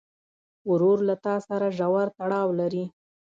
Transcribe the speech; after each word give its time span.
ورور 0.69 0.97
له 1.07 1.15
تا 1.25 1.35
سره 1.47 1.67
ژور 1.77 2.07
تړاو 2.17 2.47
لري. 2.59 2.85